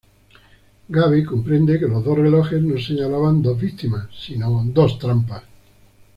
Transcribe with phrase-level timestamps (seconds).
[0.89, 5.43] Gabe comprende que los dos relojes no señalaban dos víctimas, sino dos trampas.